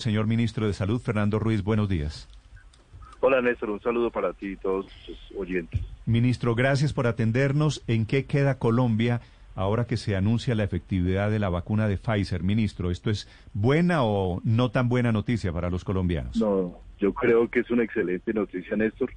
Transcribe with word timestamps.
Señor 0.00 0.28
Ministro 0.28 0.68
de 0.68 0.74
Salud, 0.74 1.00
Fernando 1.00 1.40
Ruiz, 1.40 1.64
buenos 1.64 1.88
días. 1.88 2.28
Hola 3.18 3.42
Néstor, 3.42 3.70
un 3.70 3.80
saludo 3.80 4.12
para 4.12 4.32
ti 4.32 4.50
y 4.50 4.56
todos 4.56 4.86
tus 5.04 5.18
oyentes. 5.36 5.80
Ministro, 6.06 6.54
gracias 6.54 6.92
por 6.92 7.08
atendernos. 7.08 7.82
¿En 7.88 8.06
qué 8.06 8.24
queda 8.24 8.60
Colombia 8.60 9.22
ahora 9.56 9.88
que 9.88 9.96
se 9.96 10.14
anuncia 10.14 10.54
la 10.54 10.62
efectividad 10.62 11.32
de 11.32 11.40
la 11.40 11.48
vacuna 11.48 11.88
de 11.88 11.96
Pfizer? 11.96 12.44
Ministro, 12.44 12.92
¿esto 12.92 13.10
es 13.10 13.26
buena 13.54 14.04
o 14.04 14.40
no 14.44 14.70
tan 14.70 14.88
buena 14.88 15.10
noticia 15.10 15.52
para 15.52 15.68
los 15.68 15.82
colombianos? 15.82 16.36
No, 16.36 16.78
yo 17.00 17.12
creo 17.12 17.50
que 17.50 17.58
es 17.58 17.70
una 17.72 17.82
excelente 17.82 18.32
noticia 18.32 18.76
Néstor, 18.76 19.10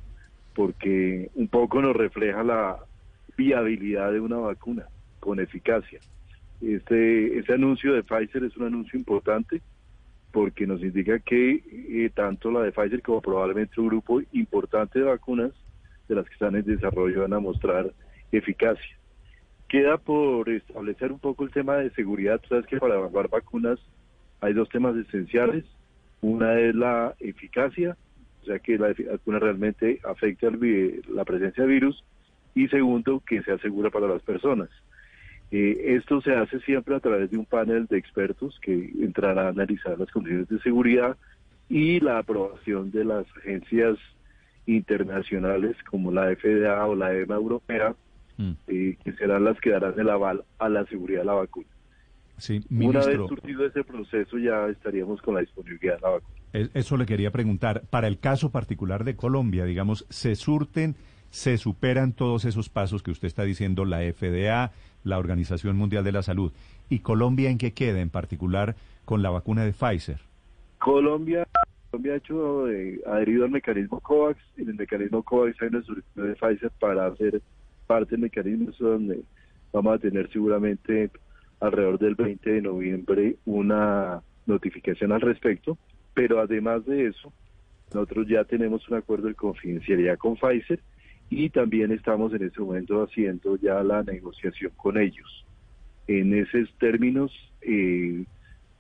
porque 0.56 1.30
un 1.36 1.48
poco 1.48 1.80
nos 1.84 1.96
refleja 1.96 2.42
la 2.42 2.78
viabilidad 3.38 4.12
de 4.12 4.20
una 4.20 4.38
vacuna 4.38 4.88
con 5.20 5.40
eficacia. 5.40 6.00
Este, 6.60 7.38
este 7.38 7.54
anuncio 7.54 7.94
de 7.94 8.02
Pfizer 8.02 8.46
es 8.46 8.58
un 8.58 8.66
anuncio 8.66 8.98
importante 8.98 9.62
porque 10.32 10.66
nos 10.66 10.82
indica 10.82 11.20
que 11.20 11.64
eh, 11.66 12.10
tanto 12.14 12.52
la 12.52 12.62
de 12.62 12.72
Pfizer 12.72 13.02
como 13.02 13.22
probablemente 13.22 13.80
un 13.80 13.88
grupo 13.88 14.22
importante 14.32 15.00
de 15.00 15.06
vacunas 15.06 15.52
de 16.08 16.16
las 16.16 16.26
que 16.26 16.34
están 16.34 16.56
en 16.56 16.66
desarrollo 16.66 17.22
van 17.22 17.34
a 17.34 17.40
mostrar 17.40 17.92
eficacia. 18.32 18.98
Queda 19.68 19.98
por 19.98 20.50
establecer 20.50 21.12
un 21.12 21.20
poco 21.20 21.44
el 21.44 21.52
tema 21.52 21.78
de 21.78 21.92
seguridad. 21.92 22.42
Sabes 22.50 22.66
que 22.66 22.78
para 22.78 22.96
evaluar 22.96 23.30
vacunas 23.30 23.80
hay 24.42 24.54
dos 24.54 24.70
temas 24.70 24.96
esenciales. 24.96 25.64
Una 26.22 26.60
es 26.60 26.76
la 26.76 27.16
eficacia, 27.20 27.96
o 28.42 28.46
sea 28.46 28.60
que 28.60 28.78
la 28.78 28.94
vacuna 29.12 29.40
realmente 29.40 30.00
afecta 30.04 30.50
la 31.10 31.26
presencia 31.26 31.64
de 31.64 31.70
virus. 31.70 32.04
Y 32.54 32.68
segundo, 32.68 33.22
que 33.26 33.42
sea 33.44 33.58
segura 33.60 33.90
para 33.90 34.08
las 34.08 34.22
personas. 34.24 34.70
Eh, 35.52 35.96
esto 35.98 36.22
se 36.22 36.34
hace 36.34 36.60
siempre 36.62 36.96
a 36.96 37.00
través 37.00 37.30
de 37.30 37.38
un 37.38 37.46
panel 37.46 37.86
de 37.88 37.98
expertos 37.98 38.58
que 38.62 38.74
entrará 39.02 39.48
a 39.48 39.50
analizar 39.50 40.00
las 40.00 40.10
condiciones 40.12 40.48
de 40.48 40.60
seguridad 40.60 41.18
y 41.70 42.00
la 42.00 42.20
aprobación 42.20 42.90
de 42.92 43.04
las 43.06 43.26
agencias 43.38 43.98
internacionales 44.66 45.76
como 45.90 46.12
la 46.12 46.34
FDA 46.36 46.86
o 46.86 46.96
la 46.96 47.14
EMA 47.14 47.36
europea, 47.36 47.96
Mm. 48.38 48.52
eh, 48.68 48.98
que 49.04 49.12
serán 49.14 49.44
las 49.44 49.60
que 49.60 49.70
darán 49.72 50.00
el 50.00 50.10
aval 50.10 50.44
a 50.58 50.70
la 50.70 50.86
seguridad 50.86 51.20
de 51.20 51.26
la 51.26 51.34
vacuna. 51.34 51.68
Sí, 52.38 52.62
Una 52.72 53.00
vez 53.00 53.08
ministro, 53.08 53.28
surtido 53.28 53.66
ese 53.68 53.84
proceso 53.84 54.38
ya 54.40 54.68
estaríamos 54.70 55.22
con 55.22 55.36
la 55.36 55.42
disponibilidad 55.42 55.96
de 55.96 56.02
la 56.02 56.10
vacuna. 56.10 56.70
eso 56.74 56.98
le 56.98 57.06
quería 57.06 57.30
preguntar. 57.32 57.84
Para 57.90 58.08
el 58.08 58.18
caso 58.20 58.50
particular 58.52 59.04
de 59.04 59.16
Colombia, 59.16 59.66
digamos, 59.66 60.08
¿se 60.10 60.36
surten, 60.36 60.96
se 61.30 61.58
superan 61.58 62.14
todos 62.14 62.46
esos 62.46 62.70
pasos 62.70 63.04
que 63.04 63.12
usted 63.12 63.28
está 63.28 63.44
diciendo, 63.44 63.86
la 63.86 64.00
FDA, 64.02 64.72
la 65.04 65.20
Organización 65.20 65.78
Mundial 65.78 66.04
de 66.04 66.12
la 66.12 66.24
Salud? 66.24 66.52
¿Y 66.90 67.00
Colombia 67.00 67.50
en 67.50 67.58
qué 67.58 67.74
queda 67.74 68.02
en 68.02 68.10
particular 68.10 68.76
con 69.06 69.22
la 69.22 69.30
vacuna 69.30 69.64
de 69.64 69.74
Pfizer? 69.74 70.20
Colombia, 70.80 71.48
Colombia 71.90 72.14
ha 72.14 72.18
hecho 72.18 72.70
eh, 72.70 73.02
adherido 73.06 73.46
al 73.46 73.52
mecanismo 73.52 74.00
COVAX. 74.00 74.40
En 74.58 74.70
el 74.70 74.76
mecanismo 74.76 75.24
COVAX 75.24 75.62
hay 75.62 75.68
una 75.70 75.84
solicitud 75.84 76.28
de 76.28 76.36
Pfizer 76.36 76.72
para 76.80 77.08
hacer 77.08 77.42
parte 77.88 78.12
del 78.12 78.22
mecanismo, 78.22 78.72
donde 78.80 79.24
vamos 79.72 79.96
a 79.96 80.00
tener 80.00 80.32
seguramente 80.32 81.12
alrededor 81.60 82.00
del 82.00 82.16
20 82.16 82.50
de 82.50 82.62
noviembre 82.62 83.36
una 83.46 84.22
notificación 84.46 85.12
al 85.12 85.22
respecto. 85.22 85.78
Pero 86.14 86.40
además 86.40 86.86
de 86.86 87.08
eso, 87.08 87.32
nosotros 87.94 88.28
ya 88.28 88.44
tenemos 88.44 88.88
un 88.90 88.98
acuerdo 88.98 89.28
de 89.28 89.36
confidencialidad 89.36 90.18
con 90.18 90.36
Pfizer 90.36 90.80
y 91.32 91.50
también 91.50 91.94
estamos 91.94 92.34
en 92.34 92.44
este 92.44 92.60
momento 92.60 93.02
haciendo 93.02 93.56
ya 93.56 93.82
la 93.82 94.04
negociación 94.04 94.74
con 94.76 94.98
ellos. 94.98 95.46
En 96.06 96.34
esos 96.34 96.70
términos, 96.78 97.32
eh, 97.62 98.26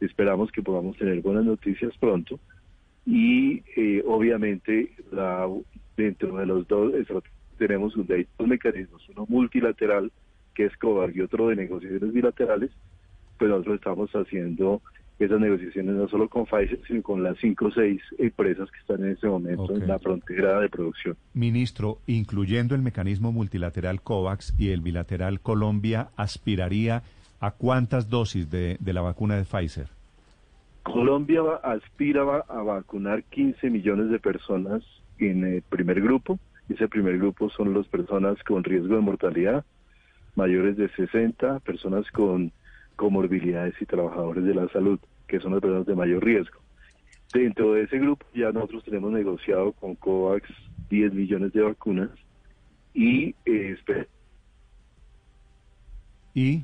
esperamos 0.01 0.51
que 0.51 0.61
podamos 0.61 0.97
tener 0.97 1.22
buenas 1.22 1.45
noticias 1.45 1.97
pronto 1.97 2.40
y 3.06 3.63
eh, 3.78 4.03
obviamente 4.06 4.91
la, 5.11 5.47
dentro 5.95 6.35
de 6.38 6.45
los 6.45 6.67
dos 6.67 6.94
tenemos 7.57 7.95
un, 7.95 8.06
dos 8.06 8.47
mecanismos, 8.47 9.07
uno 9.09 9.25
multilateral 9.29 10.11
que 10.53 10.66
es 10.66 10.75
COVAX 10.75 11.16
y 11.16 11.22
otro 11.22 11.47
de 11.47 11.56
negociaciones 11.56 12.11
bilaterales, 12.11 12.72
pero 13.40 13.51
nosotros 13.51 13.75
estamos 13.78 14.11
haciendo 14.11 14.81
esas 15.25 15.39
negociaciones 15.39 15.95
no 15.95 16.07
solo 16.07 16.27
con 16.29 16.45
Pfizer, 16.45 16.79
sino 16.87 17.01
con 17.01 17.21
las 17.23 17.37
cinco 17.39 17.65
o 17.67 17.71
seis 17.71 18.01
empresas 18.17 18.69
que 18.71 18.79
están 18.79 19.03
en 19.03 19.11
este 19.11 19.27
momento 19.27 19.73
en 19.75 19.87
la 19.87 19.99
frontera 19.99 20.59
de 20.59 20.69
producción. 20.69 21.15
Ministro, 21.33 21.99
incluyendo 22.07 22.75
el 22.75 22.81
mecanismo 22.81 23.31
multilateral 23.31 24.01
COVAX 24.01 24.53
y 24.57 24.69
el 24.69 24.81
bilateral 24.81 25.39
Colombia, 25.41 26.09
aspiraría 26.15 27.03
a 27.39 27.51
cuántas 27.51 28.09
dosis 28.09 28.49
de, 28.51 28.77
de 28.79 28.93
la 28.93 29.01
vacuna 29.01 29.35
de 29.35 29.43
Pfizer? 29.45 29.87
Colombia 30.83 31.41
va- 31.41 31.55
aspira 31.63 32.23
va- 32.23 32.45
a 32.47 32.61
vacunar 32.63 33.23
15 33.23 33.69
millones 33.69 34.09
de 34.09 34.19
personas 34.19 34.83
en 35.19 35.43
el 35.45 35.61
primer 35.61 36.01
grupo. 36.01 36.39
Ese 36.69 36.87
primer 36.87 37.17
grupo 37.17 37.49
son 37.49 37.73
las 37.73 37.85
personas 37.87 38.41
con 38.43 38.63
riesgo 38.63 38.95
de 38.95 39.01
mortalidad, 39.01 39.65
mayores 40.35 40.77
de 40.77 40.89
60, 40.89 41.59
personas 41.59 42.09
con 42.11 42.51
comorbilidades 42.95 43.73
y 43.81 43.85
trabajadores 43.85 44.43
de 44.43 44.53
la 44.55 44.67
salud, 44.69 44.99
que 45.31 45.39
son 45.39 45.53
las 45.53 45.61
personas 45.61 45.85
de 45.87 45.95
mayor 45.95 46.23
riesgo. 46.23 46.59
Dentro 47.33 47.71
de 47.73 47.83
ese 47.83 47.97
grupo 47.99 48.25
ya 48.35 48.51
nosotros 48.51 48.83
tenemos 48.83 49.11
negociado 49.13 49.71
con 49.71 49.95
COVAX 49.95 50.43
10 50.89 51.13
millones 51.13 51.53
de 51.53 51.61
vacunas 51.61 52.09
y 52.93 53.29
eh, 53.45 53.71
esperamos 53.77 54.09
Y, 56.33 56.63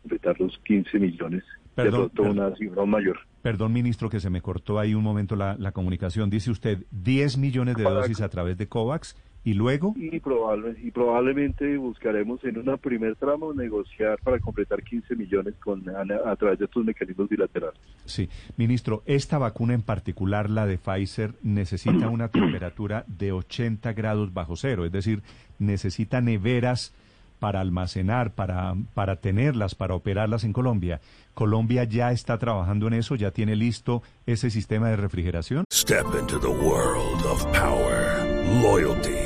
completar 0.00 0.40
los 0.40 0.58
15 0.64 0.98
millones, 0.98 1.44
Perdón, 1.74 2.04
de 2.04 2.08
perdón. 2.14 2.38
una 2.38 2.56
cifra 2.56 2.86
mayor. 2.86 3.18
perdón, 3.42 3.74
ministro, 3.74 4.08
que 4.08 4.20
se 4.20 4.30
me 4.30 4.40
cortó 4.40 4.78
ahí 4.78 4.94
un 4.94 5.04
momento 5.04 5.36
la, 5.36 5.56
la 5.58 5.72
comunicación. 5.72 6.30
Dice 6.30 6.50
usted 6.50 6.78
10 6.92 7.36
millones 7.36 7.76
de 7.76 7.82
dosis 7.84 8.22
a 8.22 8.30
través 8.30 8.56
de 8.56 8.68
COVAX 8.68 9.14
y 9.46 9.54
luego... 9.54 9.94
Y, 9.96 10.18
probable, 10.18 10.74
y 10.82 10.90
probablemente 10.90 11.76
buscaremos 11.76 12.42
en 12.42 12.58
una 12.58 12.76
primer 12.78 13.14
tramo 13.14 13.54
negociar 13.54 14.18
para 14.24 14.40
completar 14.40 14.82
15 14.82 15.14
millones 15.14 15.54
con 15.62 15.88
a, 15.88 16.02
a 16.28 16.34
través 16.34 16.58
de 16.58 16.64
estos 16.64 16.84
mecanismos 16.84 17.28
bilaterales. 17.28 17.78
Sí, 18.06 18.28
ministro, 18.56 19.04
esta 19.06 19.38
vacuna 19.38 19.74
en 19.74 19.82
particular, 19.82 20.50
la 20.50 20.66
de 20.66 20.78
Pfizer, 20.78 21.34
necesita 21.44 22.08
una 22.08 22.28
temperatura 22.28 23.04
de 23.06 23.30
80 23.30 23.92
grados 23.92 24.34
bajo 24.34 24.56
cero, 24.56 24.84
es 24.84 24.90
decir, 24.90 25.22
necesita 25.60 26.20
neveras 26.20 26.92
para 27.38 27.60
almacenar, 27.60 28.34
para, 28.34 28.74
para 28.94 29.16
tenerlas, 29.16 29.74
para 29.74 29.94
operarlas 29.94 30.44
en 30.44 30.52
Colombia. 30.52 31.00
Colombia 31.34 31.84
ya 31.84 32.12
está 32.12 32.38
trabajando 32.38 32.86
en 32.88 32.94
eso, 32.94 33.14
ya 33.14 33.30
tiene 33.30 33.56
listo 33.56 34.02
ese 34.26 34.50
sistema 34.50 34.88
de 34.88 34.96
refrigeración. 34.96 35.64
Step 35.72 36.06
into 36.18 36.40
the 36.40 36.48
world 36.48 37.24
of 37.26 37.44
power, 37.52 38.24
loyalty, 38.62 39.25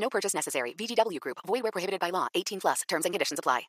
No 0.00 0.08
purchase 0.08 0.34
necessary. 0.34 0.74
VGW 0.74 1.20
Group. 1.20 1.38
Void 1.46 1.62
where 1.62 1.72
prohibited 1.72 2.00
by 2.00 2.10
law. 2.10 2.28
18 2.34 2.60
plus. 2.60 2.82
Terms 2.88 3.04
and 3.04 3.12
conditions 3.12 3.38
apply. 3.38 3.68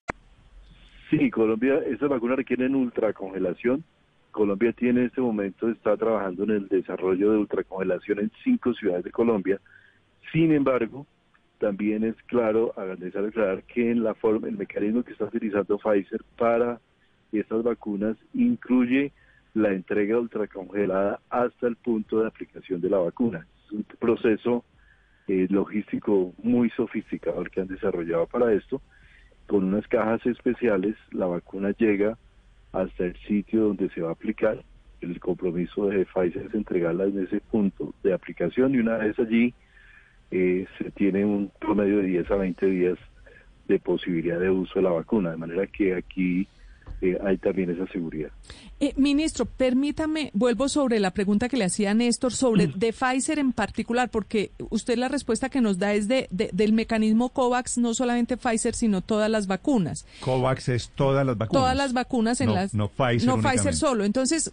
Sí, 1.12 1.30
Colombia, 1.30 1.82
estas 1.88 2.10
vacunas 2.10 2.38
requieren 2.38 2.74
ultracongelación. 2.74 3.84
Colombia 4.32 4.72
tiene 4.72 5.02
en 5.02 5.06
este 5.08 5.20
momento, 5.20 5.70
está 5.70 5.98
trabajando 5.98 6.46
en 6.46 6.52
el 6.52 6.68
desarrollo 6.70 7.34
de 7.34 7.38
ultracongelación 7.40 8.20
en 8.20 8.32
cinco 8.46 8.74
ciudades 8.74 9.04
de 9.04 9.12
Colombia. 9.12 9.60
Sin 10.32 10.54
embargo, 10.54 11.06
también 11.60 12.06
es 12.06 12.16
claro, 12.28 12.74
necesario 12.98 13.28
aclarar 13.28 13.64
que 13.64 13.92
en 13.92 14.06
la 14.06 14.14
forma, 14.16 14.48
el 14.48 14.58
mecanismo 14.58 15.04
que 15.04 15.12
está 15.12 15.26
utilizando 15.26 15.78
Pfizer 15.78 16.22
para 16.38 16.80
estas 17.34 17.62
vacunas 17.62 18.16
incluye 18.34 19.12
la 19.54 19.74
entrega 19.74 20.18
ultracongelada 20.18 21.20
hasta 21.30 21.68
el 21.68 21.76
punto 21.76 22.22
de 22.22 22.28
aplicación 22.28 22.80
de 22.80 22.90
la 22.90 23.00
vacuna. 23.00 23.46
Es 23.66 23.72
un 23.74 23.84
proceso 24.00 24.64
eh, 25.28 25.48
logístico 25.50 26.34
muy 26.44 26.70
sofisticado 26.72 27.42
el 27.42 27.50
que 27.50 27.62
han 27.62 27.68
desarrollado 27.68 28.28
para 28.28 28.54
esto. 28.54 28.82
Con 29.48 29.66
unas 29.66 29.88
cajas 29.88 30.26
especiales, 30.26 30.96
la 31.12 31.26
vacuna 31.26 31.72
llega 31.78 32.18
hasta 32.72 33.06
el 33.06 33.16
sitio 33.28 33.64
donde 33.66 33.90
se 33.90 34.02
va 34.02 34.10
a 34.10 34.14
aplicar. 34.14 34.64
El 35.02 35.20
compromiso 35.20 35.88
de 35.88 36.06
Pfizer 36.06 36.46
es 36.46 36.54
entregarla 36.54 37.06
en 37.06 37.24
ese 37.24 37.42
punto 37.42 37.94
de 38.04 38.14
aplicación 38.14 38.76
y 38.76 38.80
una 38.80 38.98
vez 38.98 39.18
allí 39.20 39.54
eh, 40.30 40.66
se 40.78 40.92
tiene 40.92 41.26
un 41.26 41.52
promedio 41.60 41.98
de 41.98 42.04
10 42.04 42.32
a 42.32 42.36
20 42.36 42.66
días 42.68 42.98
de 43.68 43.80
posibilidad 43.80 44.40
de 44.40 44.50
uso 44.50 44.76
de 44.76 44.84
la 44.84 44.92
vacuna, 44.92 45.32
de 45.32 45.38
manera 45.38 45.68
que 45.68 45.96
aquí 45.96 46.48
eh, 47.02 47.18
hay 47.26 47.38
también 47.38 47.70
esa 47.72 47.86
seguridad. 47.92 48.30
Eh, 48.80 48.94
ministro, 48.98 49.46
permítame, 49.46 50.32
vuelvo 50.34 50.68
sobre 50.70 51.00
la 51.00 51.12
pregunta 51.12 51.50
que 51.50 51.58
le 51.58 51.66
hacía 51.66 51.94
Néstor 51.94 52.34
sobre 52.34 52.68
de 52.68 52.94
Pfizer 52.94 53.38
en 53.40 53.52
particular, 53.54 54.10
porque 54.10 54.52
usted 54.70 54.98
la 54.98 55.08
respuesta 55.08 55.50
que 55.50 55.62
nos 55.62 55.78
da 55.78 55.94
es 55.94 56.08
de, 56.08 56.28
de- 56.32 56.50
del 56.54 56.74
mecanismo 56.74 57.30
COVAX, 57.30 57.78
no 57.78 57.94
solamente 57.94 58.38
Pfizer, 58.38 58.74
sino 58.76 59.02
todas 59.02 59.30
las 59.30 59.48
vacunas. 59.48 60.06
COVAX 60.22 60.70
es 60.70 60.90
todas 60.96 61.26
las 61.26 61.38
vacunas. 61.38 61.62
Todas 61.62 61.78
las 61.78 61.94
vacunas 61.94 62.42
en 62.42 62.48
No- 62.48 62.56
las... 62.56 62.74
no 62.74 62.88
Pfizer 62.90 63.26
No 63.28 63.34
únicamente. 63.36 63.58
Pfizer 63.64 63.76
solo. 63.76 64.04
Entonces, 64.04 64.52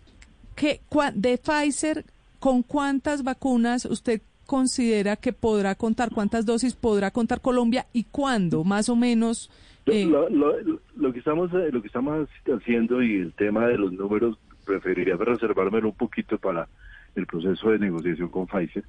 ¿qué, 0.54 0.80
cua- 0.90 1.12
de 1.14 1.38
Pfizer, 1.38 2.04
¿con 2.38 2.62
cuántas 2.62 3.22
vacunas 3.22 3.84
usted 3.86 4.20
considera 4.46 5.16
que 5.16 5.32
podrá 5.32 5.74
contar? 5.74 6.10
¿Cuántas 6.10 6.44
dosis 6.46 6.74
podrá 6.74 7.10
contar 7.10 7.40
Colombia 7.40 7.86
y 7.92 8.04
cuándo, 8.04 8.64
más 8.64 8.88
o 8.88 8.96
menos? 8.96 9.50
Eh, 9.90 10.06
Lo, 10.06 10.28
lo- 10.28 10.60
lo- 10.60 10.80
lo 10.96 11.12
que 11.12 11.18
estamos 11.18 11.52
eh, 11.54 11.70
lo 11.72 11.80
que 11.80 11.86
estamos 11.88 12.28
haciendo 12.46 13.02
y 13.02 13.16
el 13.16 13.32
tema 13.34 13.66
de 13.66 13.78
los 13.78 13.92
números 13.92 14.38
preferiría 14.64 15.16
reservármelo 15.16 15.88
un 15.88 15.96
poquito 15.96 16.38
para 16.38 16.68
el 17.14 17.26
proceso 17.26 17.70
de 17.70 17.78
negociación 17.78 18.28
con 18.28 18.46
Pfizer 18.46 18.84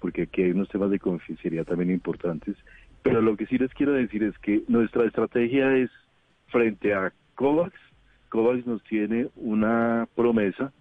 porque 0.00 0.22
aquí 0.22 0.42
hay 0.42 0.50
unos 0.52 0.68
temas 0.68 0.90
de 0.90 1.00
confidencialidad 1.00 1.64
también 1.64 1.90
importantes. 1.90 2.54
Pero 3.02 3.20
lo 3.20 3.36
que 3.36 3.46
sí 3.46 3.58
les 3.58 3.72
quiero 3.74 3.92
decir 3.94 4.22
es 4.22 4.38
que 4.38 4.62
nuestra 4.68 5.04
estrategia 5.04 5.76
es 5.76 5.90
frente 6.48 6.94
a 6.94 7.12
COVAX. 7.34 7.74
COVAX 8.28 8.64
nos 8.66 8.82
tiene 8.84 9.28
una 9.34 10.06
promesa 10.14 10.72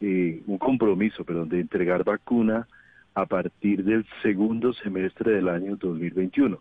eh, 0.00 0.42
un 0.46 0.58
compromiso 0.58 1.24
perdón 1.24 1.48
de 1.48 1.60
entregar 1.60 2.02
vacuna 2.04 2.66
a 3.14 3.24
partir 3.24 3.82
del 3.84 4.04
segundo 4.22 4.72
semestre 4.74 5.32
del 5.32 5.48
año 5.48 5.76
2021 5.76 6.58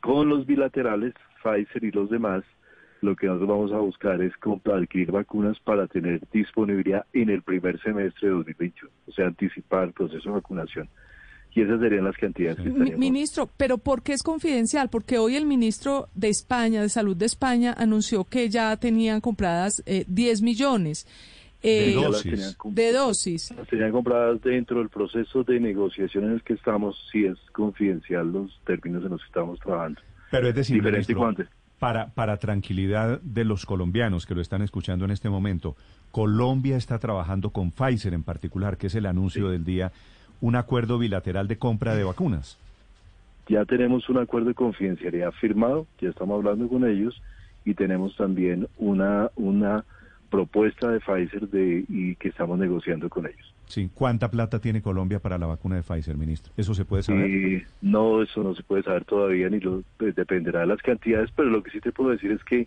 con 0.00 0.28
los 0.28 0.46
bilaterales, 0.46 1.14
Pfizer 1.42 1.84
y 1.84 1.90
los 1.90 2.10
demás, 2.10 2.44
lo 3.02 3.16
que 3.16 3.26
nosotros 3.26 3.48
vamos 3.48 3.72
a 3.72 3.78
buscar 3.78 4.20
es 4.22 4.32
adquirir 4.64 5.10
vacunas 5.10 5.58
para 5.60 5.86
tener 5.86 6.20
disponibilidad 6.32 7.06
en 7.12 7.30
el 7.30 7.42
primer 7.42 7.80
semestre 7.80 8.28
de 8.28 8.34
2021, 8.34 8.90
o 9.08 9.12
sea, 9.12 9.26
anticipar 9.26 9.84
el 9.84 9.92
proceso 9.92 10.28
de 10.28 10.34
vacunación. 10.34 10.88
Y 11.52 11.62
esas 11.62 11.80
serían 11.80 12.04
las 12.04 12.16
cantidades 12.16 12.58
que 12.58 12.64
Mi- 12.64 12.70
estaríamos. 12.70 13.00
Ministro, 13.00 13.50
pero 13.56 13.78
¿por 13.78 14.02
qué 14.02 14.12
es 14.12 14.22
confidencial? 14.22 14.88
Porque 14.88 15.18
hoy 15.18 15.34
el 15.34 15.46
ministro 15.46 16.08
de 16.14 16.28
España, 16.28 16.80
de 16.82 16.88
Salud 16.88 17.16
de 17.16 17.26
España, 17.26 17.74
anunció 17.76 18.24
que 18.24 18.48
ya 18.50 18.76
tenían 18.76 19.20
compradas 19.20 19.82
eh, 19.86 20.04
10 20.06 20.42
millones 20.42 21.06
eh, 21.62 21.94
de 22.64 22.92
dosis. 22.92 23.50
las 23.56 23.68
tenían 23.68 23.92
compradas 23.92 24.40
dentro 24.42 24.78
del 24.78 24.88
proceso 24.88 25.44
de 25.44 25.60
negociación 25.60 26.24
en 26.24 26.32
el 26.32 26.42
que 26.42 26.54
estamos, 26.54 26.96
si 27.12 27.26
es 27.26 27.38
confidencial 27.52 28.32
los 28.32 28.60
términos 28.64 29.04
en 29.04 29.10
los 29.10 29.20
que 29.20 29.26
estamos 29.26 29.58
trabajando. 29.60 30.00
Pero 30.30 30.48
es 30.48 30.54
decir, 30.54 30.76
Diferente 30.76 31.14
ministro, 31.14 31.46
para, 31.78 32.08
para 32.08 32.36
tranquilidad 32.38 33.20
de 33.22 33.44
los 33.44 33.66
colombianos 33.66 34.26
que 34.26 34.34
lo 34.34 34.40
están 34.40 34.62
escuchando 34.62 35.04
en 35.04 35.10
este 35.10 35.28
momento, 35.28 35.76
Colombia 36.12 36.76
está 36.76 36.98
trabajando 36.98 37.50
con 37.50 37.72
Pfizer 37.72 38.14
en 38.14 38.22
particular, 38.22 38.76
que 38.76 38.86
es 38.88 38.94
el 38.94 39.06
anuncio 39.06 39.48
del 39.48 39.64
día, 39.64 39.92
un 40.40 40.56
acuerdo 40.56 40.98
bilateral 40.98 41.48
de 41.48 41.58
compra 41.58 41.94
de 41.94 42.04
vacunas. 42.04 42.58
Ya 43.48 43.64
tenemos 43.64 44.08
un 44.08 44.18
acuerdo 44.18 44.48
de 44.48 44.54
confidencialidad 44.54 45.32
firmado, 45.32 45.86
ya 46.00 46.10
estamos 46.10 46.36
hablando 46.36 46.68
con 46.68 46.88
ellos 46.88 47.20
y 47.64 47.74
tenemos 47.74 48.16
también 48.16 48.68
una 48.78 49.30
una 49.36 49.84
propuesta 50.30 50.90
de 50.90 51.00
Pfizer 51.00 51.48
de 51.48 51.84
y 51.88 52.14
que 52.16 52.28
estamos 52.28 52.58
negociando 52.58 53.08
con 53.08 53.26
ellos. 53.26 53.54
Sí, 53.66 53.90
¿cuánta 53.92 54.30
plata 54.30 54.60
tiene 54.60 54.82
Colombia 54.82 55.20
para 55.20 55.38
la 55.38 55.46
vacuna 55.46 55.76
de 55.76 55.82
Pfizer, 55.82 56.16
ministro? 56.16 56.52
¿Eso 56.56 56.74
se 56.74 56.84
puede 56.84 57.02
saber? 57.02 57.26
Eh, 57.30 57.66
no, 57.82 58.22
eso 58.22 58.42
no 58.42 58.54
se 58.54 58.62
puede 58.62 58.82
saber 58.82 59.04
todavía 59.04 59.48
ni 59.48 59.60
lo 59.60 59.82
pues, 59.96 60.14
dependerá 60.14 60.60
de 60.60 60.66
las 60.66 60.82
cantidades, 60.82 61.30
pero 61.36 61.50
lo 61.50 61.62
que 61.62 61.70
sí 61.70 61.80
te 61.80 61.92
puedo 61.92 62.10
decir 62.10 62.32
es 62.32 62.42
que 62.44 62.66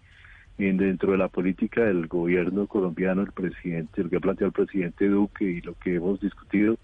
en- 0.58 0.78
dentro 0.78 1.12
de 1.14 1.18
la 1.18 1.28
política 1.30 1.84
del 1.84 2.08
gobierno 2.08 2.68
colombiano, 2.68 3.22
el 3.24 3.32
presidente, 3.32 4.04
lo 4.04 4.10
que 4.10 4.18
ha 4.18 4.22
planteado 4.22 4.48
el 4.48 4.66
presidente 4.66 5.08
Duque 5.08 5.44
y 5.46 5.62
lo 5.62 5.74
que 5.76 5.96
hemos 5.96 6.20
discutido, 6.22 6.78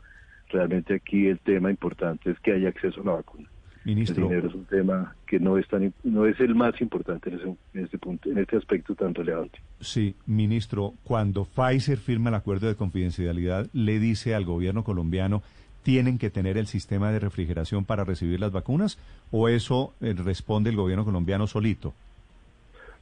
realmente 0.50 0.96
aquí 0.96 1.28
el 1.28 1.40
tema 1.40 1.70
importante 1.70 2.32
es 2.32 2.40
que 2.40 2.54
haya 2.54 2.70
acceso 2.70 3.02
a 3.02 3.06
la 3.06 3.12
vacuna. 3.14 3.48
Ministro. 3.86 4.24
El 4.24 4.30
dinero 4.30 4.48
es 4.50 4.56
un 4.56 4.66
tema 4.66 5.16
que 5.26 5.40
no 5.40 5.58
es 5.58 5.68
tan 5.68 5.94
no 6.04 6.26
es 6.26 6.40
el 6.40 6.54
más 6.54 6.80
importante 6.82 7.30
en, 7.30 7.36
ese, 7.40 7.46
en 7.74 7.84
este 7.86 7.98
punto, 7.98 8.30
en 8.30 8.38
este 8.38 8.58
aspecto 8.58 8.94
tan 8.96 9.14
relevante. 9.16 9.60
Sí, 9.80 10.16
ministro, 10.28 10.94
cuando 11.04 11.46
Pfizer 11.46 11.98
firma 11.98 12.30
el 12.30 12.36
acuerdo 12.36 12.68
de 12.68 12.76
confidencialidad, 12.76 13.68
le 13.74 14.00
dice 14.00 14.36
al 14.36 14.44
gobierno 14.46 14.84
colombiano, 14.84 15.42
¿tienen 15.84 16.18
que 16.18 16.30
tener 16.30 16.58
el 16.58 16.68
sistema 16.68 17.12
de 17.12 17.20
refrigeración 17.20 17.86
para 17.86 18.04
recibir 18.04 18.40
las 18.40 18.52
vacunas? 18.52 18.98
¿O 19.32 19.48
eso 19.48 19.94
eh, 20.02 20.14
responde 20.14 20.70
el 20.70 20.76
gobierno 20.76 21.06
colombiano 21.06 21.48
solito? 21.48 21.94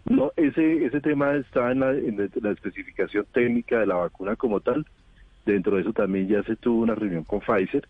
No, 0.06 0.32
ese 0.38 0.86
ese 0.86 1.02
tema 1.02 1.36
está 1.36 1.72
en 1.72 1.80
la, 1.82 1.92
en 1.92 2.18
la- 2.18 2.30
la 2.42 2.52
especificación 2.52 3.26
técnica 3.34 3.80
de 3.80 3.88
la 3.88 3.96
vacuna 3.96 4.36
como 4.36 4.60
tal. 4.62 4.86
Dentro 5.46 5.76
de 5.76 5.82
eso 5.82 5.94
también 5.94 6.28
ya 6.28 6.44
se 6.44 6.56
tuvo 6.56 6.82
una 6.82 6.96
reunión 6.96 7.24
con 7.24 7.40
Pfizer 7.42 7.88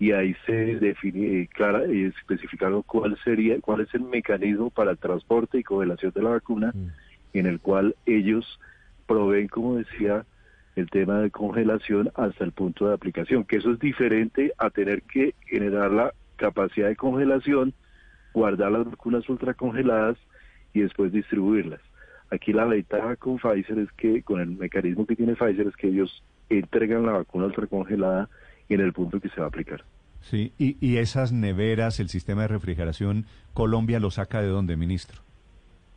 y 0.00 0.12
ahí 0.12 0.34
se 0.46 0.76
define 0.76 1.42
eh, 1.42 1.48
clara 1.52 1.84
y 1.86 2.04
especificaron 2.04 2.82
cuál 2.82 3.18
sería 3.22 3.60
cuál 3.60 3.82
es 3.82 3.94
el 3.94 4.00
mecanismo 4.00 4.70
para 4.70 4.92
el 4.92 4.98
transporte 4.98 5.58
y 5.58 5.62
congelación 5.62 6.10
de 6.14 6.22
la 6.22 6.30
vacuna 6.30 6.72
en 7.34 7.46
el 7.46 7.60
cual 7.60 7.94
ellos 8.06 8.58
proveen, 9.06 9.48
como 9.48 9.76
decía, 9.76 10.24
el 10.74 10.88
tema 10.88 11.20
de 11.20 11.30
congelación 11.30 12.10
hasta 12.14 12.44
el 12.44 12.52
punto 12.52 12.88
de 12.88 12.94
aplicación, 12.94 13.44
que 13.44 13.56
eso 13.56 13.72
es 13.72 13.78
diferente 13.78 14.52
a 14.56 14.70
tener 14.70 15.02
que 15.02 15.34
generar 15.46 15.90
la 15.90 16.14
capacidad 16.36 16.88
de 16.88 16.96
congelación, 16.96 17.74
guardar 18.32 18.72
las 18.72 18.86
vacunas 18.86 19.28
ultracongeladas 19.28 20.16
y 20.72 20.80
después 20.80 21.12
distribuirlas. 21.12 21.80
Aquí 22.30 22.54
la 22.54 22.64
ventaja 22.64 23.16
con 23.16 23.38
Pfizer 23.38 23.78
es 23.80 23.92
que, 23.92 24.22
con 24.22 24.40
el 24.40 24.50
mecanismo 24.50 25.06
que 25.06 25.16
tiene 25.16 25.34
Pfizer, 25.34 25.66
es 25.66 25.76
que 25.76 25.88
ellos 25.88 26.24
entregan 26.48 27.04
la 27.04 27.12
vacuna 27.12 27.46
ultracongelada 27.46 28.30
en 28.68 28.80
el 28.80 28.92
punto 28.92 29.20
que 29.20 29.28
se 29.28 29.40
va 29.40 29.46
a 29.46 29.48
aplicar. 29.48 29.84
Sí, 30.20 30.52
y, 30.58 30.76
y 30.80 30.98
esas 30.98 31.32
neveras, 31.32 31.98
el 32.00 32.08
sistema 32.08 32.42
de 32.42 32.48
refrigeración, 32.48 33.26
¿Colombia 33.54 34.00
lo 34.00 34.10
saca 34.10 34.40
de 34.40 34.48
dónde, 34.48 34.76
ministro? 34.76 35.22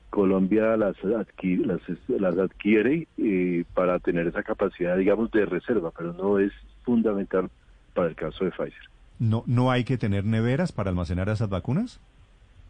Colombia 0.10 0.78
las 0.78 0.96
adquiere, 1.04 1.66
las, 1.66 1.82
las 2.08 2.38
adquiere 2.38 3.08
eh, 3.18 3.64
para 3.74 4.00
tener 4.00 4.28
esa 4.28 4.44
capacidad, 4.44 4.98
digamos, 4.98 5.32
de 5.32 5.46
reserva, 5.46 5.92
pero 5.98 6.14
no 6.14 6.40
es 6.40 6.52
fundamental 6.84 7.50
para 7.94 8.10
el 8.10 8.16
caso 8.16 8.46
de 8.46 8.52
Pfizer. 8.52 8.90
¿No, 9.20 9.44
¿No 9.48 9.72
hay 9.72 9.84
que 9.84 9.98
tener 9.98 10.26
neveras 10.26 10.72
para 10.72 10.90
almacenar 10.90 11.30
esas 11.30 11.50
vacunas? 11.50 12.00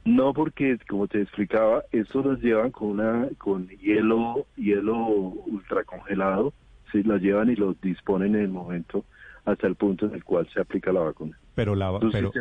No, 0.05 0.33
porque 0.33 0.77
como 0.89 1.07
te 1.07 1.21
explicaba, 1.21 1.83
eso 1.91 2.21
las 2.23 2.41
llevan 2.41 2.71
con 2.71 2.91
una 2.91 3.27
con 3.37 3.67
hielo 3.67 4.45
hielo 4.55 4.95
ultracongelado, 4.95 6.53
sí, 6.91 7.03
las 7.03 7.21
llevan 7.21 7.49
y 7.49 7.55
los 7.55 7.79
disponen 7.81 8.35
en 8.35 8.41
el 8.41 8.49
momento 8.49 9.05
hasta 9.45 9.67
el 9.67 9.75
punto 9.75 10.05
en 10.05 10.13
el 10.13 10.23
cual 10.23 10.47
se 10.53 10.59
aplica 10.59 10.91
la 10.91 11.01
vacuna. 11.01 11.37
Pero 11.55 11.75
la, 11.75 11.99
pero, 12.11 12.31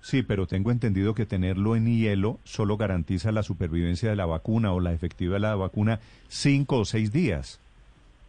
sí, 0.00 0.22
pero 0.22 0.46
tengo 0.46 0.70
entendido 0.70 1.14
que 1.14 1.26
tenerlo 1.26 1.76
en 1.76 1.86
hielo 1.86 2.38
solo 2.44 2.76
garantiza 2.76 3.32
la 3.32 3.42
supervivencia 3.42 4.08
de 4.08 4.16
la 4.16 4.26
vacuna 4.26 4.72
o 4.72 4.80
la 4.80 4.92
efectividad 4.92 5.34
de 5.34 5.40
la 5.40 5.54
vacuna 5.56 6.00
cinco 6.28 6.78
o 6.78 6.84
seis 6.84 7.12
días. 7.12 7.60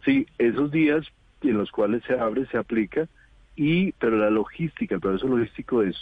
Sí, 0.04 0.26
esos 0.38 0.70
días 0.70 1.06
en 1.42 1.58
los 1.58 1.70
cuales 1.70 2.02
se 2.06 2.18
abre, 2.18 2.46
se 2.46 2.58
aplica, 2.58 3.08
y 3.56 3.92
pero 3.92 4.16
la 4.16 4.30
logística, 4.30 4.94
el 4.94 5.00
proceso 5.00 5.28
logístico 5.28 5.82
es 5.82 5.96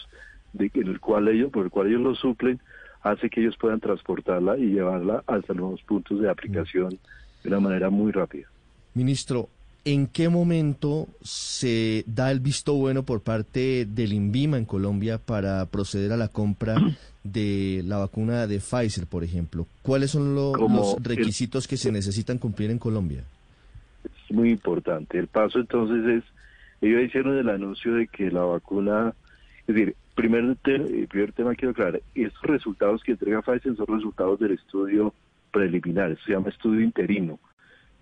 de 0.52 0.70
que 0.70 0.80
en 0.80 0.88
el 0.88 1.00
cual 1.00 1.28
ellos, 1.28 1.50
por 1.50 1.64
el 1.64 1.70
cual 1.70 1.88
ellos 1.88 2.00
lo 2.00 2.14
suplen, 2.14 2.60
hace 3.02 3.30
que 3.30 3.40
ellos 3.40 3.56
puedan 3.56 3.80
transportarla 3.80 4.58
y 4.58 4.66
llevarla 4.66 5.22
hasta 5.26 5.54
los 5.54 5.82
puntos 5.82 6.20
de 6.20 6.28
aplicación 6.28 6.98
de 7.42 7.48
una 7.48 7.60
manera 7.60 7.90
muy 7.90 8.12
rápida. 8.12 8.48
Ministro, 8.94 9.48
¿en 9.84 10.06
qué 10.06 10.28
momento 10.28 11.08
se 11.22 12.04
da 12.06 12.30
el 12.30 12.40
visto 12.40 12.74
bueno 12.74 13.02
por 13.04 13.20
parte 13.22 13.86
del 13.86 14.12
INVIMA 14.12 14.58
en 14.58 14.64
Colombia 14.64 15.18
para 15.18 15.64
proceder 15.66 16.12
a 16.12 16.16
la 16.16 16.28
compra 16.28 16.76
de 17.24 17.82
la 17.86 17.98
vacuna 17.98 18.46
de 18.46 18.58
Pfizer, 18.58 19.06
por 19.06 19.24
ejemplo? 19.24 19.66
¿Cuáles 19.82 20.10
son 20.10 20.34
lo- 20.34 20.54
los 20.56 20.96
el- 20.96 21.04
requisitos 21.04 21.66
que 21.66 21.76
se 21.76 21.92
necesitan 21.92 22.38
cumplir 22.38 22.70
en 22.70 22.78
Colombia? 22.78 23.24
es 24.04 24.34
muy 24.36 24.50
importante. 24.50 25.18
El 25.18 25.26
paso 25.26 25.58
entonces 25.58 26.22
es, 26.22 26.24
ellos 26.80 27.02
hicieron 27.02 27.36
el 27.36 27.48
anuncio 27.48 27.94
de 27.94 28.06
que 28.06 28.30
la 28.30 28.42
vacuna, 28.42 29.12
es 29.66 29.74
decir, 29.74 29.94
primer, 30.14 30.56
el 30.64 31.06
primer 31.08 31.32
tema 31.32 31.54
quiero 31.54 31.72
aclarar, 31.72 32.00
estos 32.14 32.42
resultados 32.44 33.02
que 33.02 33.12
entrega 33.12 33.42
Pfizer 33.42 33.76
son 33.76 33.86
resultados 33.88 34.38
del 34.40 34.52
estudio 34.52 35.12
preliminar, 35.52 36.16
se 36.24 36.32
llama 36.32 36.48
estudio 36.50 36.80
interino, 36.80 37.38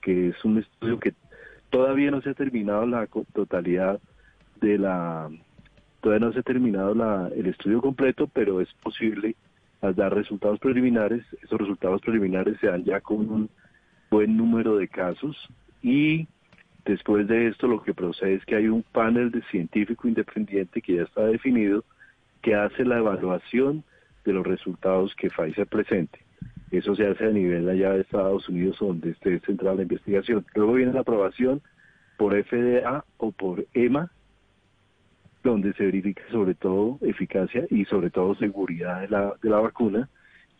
que 0.02 0.28
es 0.28 0.44
un 0.44 0.58
estudio 0.58 0.98
que 1.00 1.12
todavía 1.70 2.10
no 2.10 2.20
se 2.22 2.30
ha 2.30 2.34
terminado 2.34 2.86
la 2.86 3.06
totalidad 3.32 4.00
de 4.60 4.78
la 4.78 5.30
Todavía 6.00 6.26
no 6.26 6.32
se 6.32 6.40
ha 6.40 6.42
terminado 6.42 6.94
la, 6.94 7.28
el 7.34 7.46
estudio 7.46 7.80
completo, 7.80 8.28
pero 8.32 8.60
es 8.60 8.72
posible 8.74 9.34
dar 9.80 10.14
resultados 10.14 10.58
preliminares. 10.60 11.24
Esos 11.42 11.58
resultados 11.58 12.00
preliminares 12.02 12.58
se 12.60 12.68
dan 12.68 12.84
ya 12.84 13.00
con 13.00 13.28
un 13.30 13.50
buen 14.10 14.36
número 14.36 14.76
de 14.76 14.88
casos 14.88 15.36
y 15.82 16.26
después 16.84 17.26
de 17.26 17.48
esto 17.48 17.66
lo 17.66 17.82
que 17.82 17.94
procede 17.94 18.34
es 18.34 18.44
que 18.44 18.56
hay 18.56 18.68
un 18.68 18.82
panel 18.82 19.30
de 19.30 19.42
científico 19.50 20.08
independiente 20.08 20.80
que 20.80 20.96
ya 20.96 21.02
está 21.02 21.26
definido 21.26 21.84
que 22.42 22.54
hace 22.54 22.84
la 22.84 22.98
evaluación 22.98 23.84
de 24.24 24.32
los 24.32 24.46
resultados 24.46 25.14
que 25.16 25.28
Pfizer 25.28 25.66
presente. 25.66 26.20
Eso 26.70 26.94
se 26.94 27.06
hace 27.06 27.24
a 27.24 27.30
nivel 27.30 27.68
allá 27.68 27.92
de 27.92 28.02
Estados 28.02 28.48
Unidos 28.48 28.76
donde 28.78 29.10
esté 29.10 29.40
centrada 29.40 29.76
la 29.76 29.82
investigación. 29.82 30.44
Luego 30.54 30.74
viene 30.74 30.92
la 30.92 31.00
aprobación 31.00 31.62
por 32.18 32.34
FDA 32.34 33.04
o 33.16 33.32
por 33.32 33.64
EMA, 33.72 34.10
donde 35.42 35.72
se 35.74 35.84
verifica 35.84 36.22
sobre 36.30 36.54
todo 36.54 36.98
eficacia 37.00 37.64
y 37.70 37.84
sobre 37.86 38.10
todo 38.10 38.34
seguridad 38.34 39.00
de 39.00 39.08
la, 39.08 39.32
de 39.42 39.48
la 39.48 39.60
vacuna. 39.60 40.08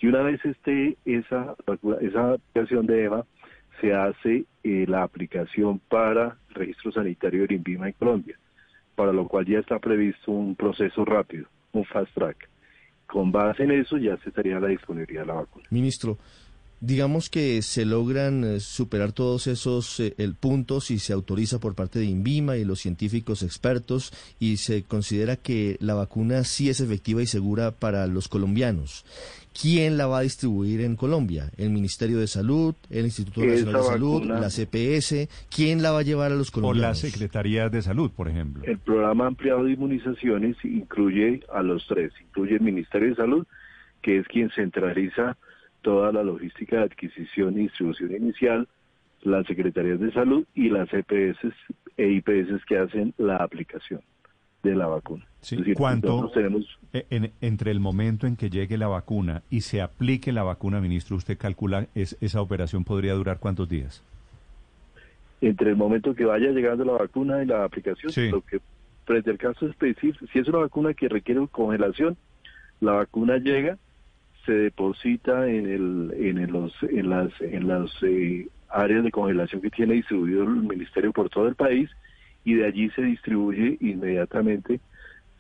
Y 0.00 0.06
una 0.06 0.22
vez 0.22 0.42
esté 0.44 0.96
esa, 1.04 1.56
esa 2.00 2.32
aplicación 2.32 2.86
de 2.86 3.04
EMA, 3.04 3.24
se 3.80 3.94
hace 3.94 4.44
eh, 4.64 4.86
la 4.88 5.02
aplicación 5.02 5.80
para 5.88 6.36
registro 6.50 6.92
sanitario 6.92 7.46
de 7.46 7.54
INVIMA 7.54 7.88
en 7.88 7.92
Colombia, 7.94 8.38
para 8.94 9.12
lo 9.12 9.26
cual 9.28 9.46
ya 9.46 9.58
está 9.58 9.78
previsto 9.78 10.32
un 10.32 10.56
proceso 10.56 11.04
rápido, 11.04 11.46
un 11.72 11.84
fast 11.84 12.12
track. 12.14 12.48
Con 13.08 13.32
base 13.32 13.64
en 13.64 13.70
eso 13.70 13.96
ya 13.96 14.16
se 14.18 14.28
estaría 14.28 14.60
la 14.60 14.68
disponibilidad 14.68 15.22
de 15.22 15.26
la 15.26 15.34
vacuna. 15.34 15.64
Digamos 16.80 17.28
que 17.30 17.62
se 17.62 17.84
logran 17.84 18.44
eh, 18.44 18.60
superar 18.60 19.12
todos 19.12 19.46
esos 19.46 20.00
eh, 20.00 20.14
el 20.18 20.34
puntos 20.34 20.90
y 20.90 20.98
se 20.98 21.12
autoriza 21.12 21.58
por 21.58 21.74
parte 21.74 21.98
de 21.98 22.06
INVIMA 22.06 22.56
y 22.56 22.64
los 22.64 22.80
científicos 22.80 23.42
expertos 23.42 24.12
y 24.38 24.58
se 24.58 24.82
considera 24.84 25.36
que 25.36 25.76
la 25.80 25.94
vacuna 25.94 26.44
sí 26.44 26.68
es 26.68 26.80
efectiva 26.80 27.22
y 27.22 27.26
segura 27.26 27.72
para 27.72 28.06
los 28.06 28.28
colombianos. 28.28 29.04
¿Quién 29.60 29.96
la 29.96 30.06
va 30.06 30.18
a 30.18 30.22
distribuir 30.22 30.82
en 30.82 30.94
Colombia? 30.94 31.50
¿El 31.56 31.70
Ministerio 31.70 32.18
de 32.18 32.28
Salud? 32.28 32.76
¿El 32.90 33.06
Instituto 33.06 33.44
Nacional 33.44 33.74
de 33.74 33.82
Salud? 33.82 34.24
¿La 34.24 34.50
CPS? 34.50 35.28
¿Quién 35.50 35.82
la 35.82 35.90
va 35.90 36.00
a 36.00 36.02
llevar 36.02 36.30
a 36.30 36.36
los 36.36 36.52
colombianos? 36.52 36.84
O 36.84 36.88
la 36.88 36.94
Secretaría 36.94 37.68
de 37.68 37.82
Salud, 37.82 38.12
por 38.12 38.28
ejemplo. 38.28 38.62
El 38.64 38.78
programa 38.78 39.26
ampliado 39.26 39.64
de 39.64 39.72
inmunizaciones 39.72 40.56
incluye 40.62 41.42
a 41.52 41.62
los 41.62 41.84
tres. 41.88 42.12
Incluye 42.28 42.54
el 42.54 42.60
Ministerio 42.60 43.08
de 43.08 43.16
Salud, 43.16 43.46
que 44.00 44.18
es 44.18 44.28
quien 44.28 44.50
centraliza 44.50 45.36
toda 45.82 46.12
la 46.12 46.22
logística 46.22 46.76
de 46.76 46.84
adquisición 46.84 47.54
y 47.54 47.62
distribución 47.62 48.14
inicial, 48.14 48.68
las 49.22 49.46
Secretarías 49.46 50.00
de 50.00 50.12
Salud 50.12 50.44
y 50.54 50.68
las 50.70 50.92
EPS 50.92 51.38
e 51.96 52.08
IPS 52.08 52.64
que 52.66 52.78
hacen 52.78 53.14
la 53.18 53.36
aplicación 53.36 54.00
de 54.62 54.74
la 54.74 54.86
vacuna. 54.86 55.24
¿Cuánto 55.76 56.30
e, 56.92 57.32
entre 57.40 57.70
el 57.70 57.80
momento 57.80 58.26
en 58.26 58.36
que 58.36 58.50
llegue 58.50 58.76
la 58.76 58.88
vacuna 58.88 59.42
y 59.50 59.60
se 59.60 59.80
aplique 59.80 60.32
la 60.32 60.42
vacuna, 60.42 60.80
ministro, 60.80 61.16
usted 61.16 61.38
calcula 61.38 61.86
es, 61.94 62.16
esa 62.20 62.40
operación 62.40 62.84
podría 62.84 63.14
durar 63.14 63.38
cuántos 63.38 63.68
días? 63.68 64.02
Entre 65.40 65.70
el 65.70 65.76
momento 65.76 66.14
que 66.14 66.24
vaya 66.24 66.50
llegando 66.50 66.84
la 66.84 66.92
vacuna 66.92 67.42
y 67.42 67.46
la 67.46 67.64
aplicación, 67.64 68.12
lo 68.30 68.40
que 68.40 68.60
frente 69.04 69.30
al 69.30 69.38
caso 69.38 69.66
específico, 69.66 70.26
si 70.32 70.40
es 70.40 70.48
una 70.48 70.58
vacuna 70.58 70.92
que 70.92 71.08
requiere 71.08 71.46
congelación, 71.48 72.16
la 72.80 72.92
vacuna 72.92 73.38
llega, 73.38 73.78
se 74.48 74.54
deposita 74.54 75.46
en 75.46 75.66
el 75.66 76.14
en 76.16 76.50
los 76.50 76.72
en 76.82 77.10
las 77.10 77.30
en 77.42 77.68
las 77.68 77.90
eh, 78.02 78.48
áreas 78.70 79.04
de 79.04 79.10
congelación 79.10 79.60
que 79.60 79.68
tiene 79.68 79.92
distribuido 79.92 80.44
el 80.44 80.62
ministerio 80.62 81.12
por 81.12 81.28
todo 81.28 81.48
el 81.48 81.54
país 81.54 81.90
y 82.44 82.54
de 82.54 82.64
allí 82.64 82.88
se 82.90 83.02
distribuye 83.02 83.76
inmediatamente. 83.80 84.80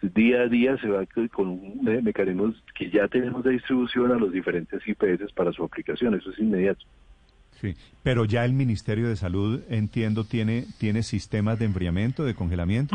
Día 0.02 0.42
a 0.42 0.46
día 0.48 0.76
se 0.76 0.88
va 0.88 1.06
con 1.32 1.48
un 1.48 2.04
mecanismo 2.04 2.52
que 2.74 2.90
ya 2.90 3.08
tenemos 3.08 3.42
de 3.44 3.52
distribución 3.52 4.12
a 4.12 4.16
los 4.16 4.30
diferentes 4.30 4.86
IPS 4.86 5.32
para 5.32 5.52
su 5.52 5.64
aplicación, 5.64 6.14
eso 6.14 6.30
es 6.30 6.38
inmediato. 6.38 6.84
Sí, 7.52 7.74
pero 8.02 8.26
ya 8.26 8.44
el 8.44 8.52
Ministerio 8.52 9.08
de 9.08 9.16
Salud, 9.16 9.62
entiendo, 9.70 10.24
tiene, 10.24 10.66
tiene 10.78 11.02
sistemas 11.02 11.58
de 11.58 11.64
enfriamiento, 11.64 12.24
de 12.24 12.34
congelamiento. 12.34 12.94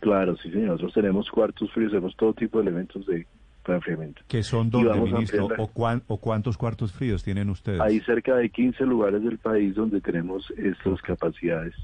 Claro, 0.00 0.36
sí, 0.36 0.50
señor. 0.50 0.68
Nosotros 0.68 0.94
tenemos 0.94 1.30
cuartos 1.30 1.70
fríos, 1.72 1.90
tenemos 1.90 2.16
todo 2.16 2.32
tipo 2.32 2.58
de 2.58 2.62
elementos 2.62 3.04
de 3.06 3.26
enfriamiento. 3.66 4.22
¿Qué 4.28 4.42
son 4.42 4.70
donde, 4.70 4.98
ministro? 5.00 5.48
¿O, 5.58 5.70
¿O 6.08 6.16
cuántos 6.18 6.56
cuartos 6.56 6.92
fríos 6.92 7.22
tienen 7.22 7.50
ustedes? 7.50 7.80
Hay 7.80 8.00
cerca 8.00 8.36
de 8.36 8.50
15 8.50 8.84
lugares 8.84 9.22
del 9.22 9.38
país 9.38 9.74
donde 9.74 10.00
tenemos 10.00 10.52
estas 10.56 11.00
capacidades. 11.02 11.74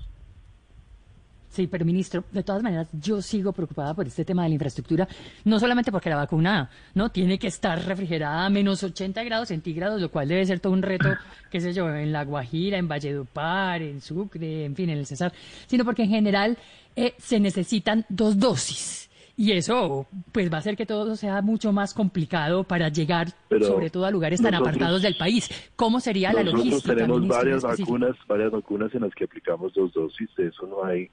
Sí, 1.51 1.67
pero 1.67 1.85
ministro, 1.85 2.25
de 2.31 2.43
todas 2.43 2.63
maneras, 2.63 2.89
yo 2.93 3.23
sigo 3.23 3.53
preocupada 3.53 3.95
por 3.95 4.07
este 4.07 4.25
tema 4.25 4.43
de 4.43 4.51
la 4.51 4.55
infraestructura, 4.55 5.09
no 5.45 5.59
solamente 5.59 5.91
porque 5.91 6.11
la 6.11 6.17
vacuna 6.17 6.71
no 6.95 7.11
tiene 7.11 7.39
que 7.39 7.47
estar 7.47 7.83
refrigerada 7.85 8.45
a 8.45 8.51
menos 8.51 8.83
80 8.83 9.25
grados 9.25 9.49
centígrados, 9.49 10.01
lo 10.01 10.11
cual 10.11 10.29
debe 10.29 10.45
ser 10.45 10.61
todo 10.61 10.73
un 10.73 10.83
reto, 10.83 11.09
qué 11.51 11.61
sé 11.61 11.73
yo, 11.73 11.89
en 11.89 12.13
La 12.13 12.25
Guajira, 12.25 12.77
en 12.79 12.87
Valledupar, 12.87 13.81
en 13.83 14.01
Sucre, 14.01 14.67
en 14.67 14.77
fin, 14.77 14.91
en 14.91 14.99
el 14.99 15.07
Cesar, 15.07 15.33
sino 15.67 15.85
porque 15.85 16.03
en 16.03 16.11
general 16.11 16.59
eh, 16.95 17.15
se 17.19 17.41
necesitan 17.41 18.05
dos 18.09 18.39
dosis. 18.39 19.08
Y 19.39 19.53
eso 19.53 20.09
pues 20.33 20.51
va 20.53 20.57
a 20.57 20.59
hacer 20.59 20.77
que 20.77 20.85
todo 20.85 21.15
sea 21.15 21.41
mucho 21.43 21.73
más 21.73 21.95
complicado 21.95 22.65
para 22.65 22.89
llegar 22.89 23.29
sobre 23.61 23.89
todo 23.89 24.05
a 24.05 24.11
lugares 24.11 24.43
tan 24.43 24.53
apartados 24.53 25.01
del 25.01 25.15
país. 25.17 25.49
¿Cómo 25.77 26.01
sería 26.01 26.33
la 26.33 26.43
logística? 26.43 26.93
Nosotros 26.93 26.97
tenemos 26.97 27.29
varias 27.29 27.63
vacunas, 27.63 28.17
varias 28.27 28.51
vacunas 28.51 28.93
en 28.97 29.03
las 29.03 29.15
que 29.15 29.25
aplicamos 29.25 29.73
dos 29.75 29.93
dosis, 29.93 30.29
de 30.37 30.49
eso 30.49 30.67
no 30.67 30.85
hay 30.85 31.09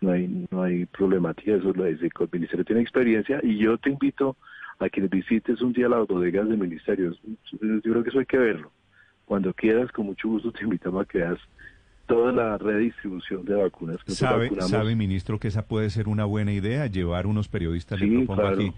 no 0.00 0.12
hay, 0.12 0.46
no 0.50 0.62
hay 0.62 0.86
problemática, 0.86 1.56
eso 1.56 1.74
lo 1.74 1.84
dice 1.84 2.06
el 2.06 2.28
ministerio 2.32 2.64
tiene 2.64 2.80
experiencia 2.80 3.38
y 3.42 3.58
yo 3.58 3.76
te 3.76 3.90
invito 3.90 4.38
a 4.78 4.88
que 4.88 5.02
visites 5.02 5.60
un 5.60 5.74
día 5.74 5.90
las 5.90 6.06
bodegas 6.06 6.48
del 6.48 6.56
ministerio, 6.56 7.12
yo 7.52 7.80
creo 7.82 8.02
que 8.02 8.08
eso 8.08 8.20
hay 8.20 8.26
que 8.26 8.38
verlo. 8.38 8.72
Cuando 9.26 9.52
quieras, 9.52 9.92
con 9.92 10.06
mucho 10.06 10.28
gusto 10.28 10.52
te 10.52 10.64
invitamos 10.64 11.02
a 11.02 11.04
que 11.04 11.18
veas 11.18 11.38
toda 12.08 12.32
la 12.32 12.58
redistribución 12.58 13.44
de 13.44 13.54
vacunas. 13.54 14.02
Que 14.02 14.12
¿Sabe, 14.12 14.50
¿Sabe, 14.62 14.96
ministro, 14.96 15.38
que 15.38 15.48
esa 15.48 15.66
puede 15.66 15.90
ser 15.90 16.08
una 16.08 16.24
buena 16.24 16.52
idea? 16.52 16.86
Llevar 16.86 17.26
unos 17.26 17.46
periodistas, 17.46 18.00
le 18.00 18.24
propongo 18.24 18.48
aquí, 18.48 18.72